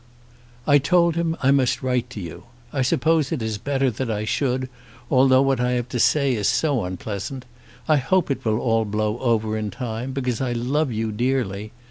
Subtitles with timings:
[0.65, 2.45] I told him I must write to you.
[2.73, 4.67] I suppose it is better that I should,
[5.11, 7.45] although what I have to say is so unpleasant.
[7.87, 11.71] I hope it will all blow over in time, because I love you dearly.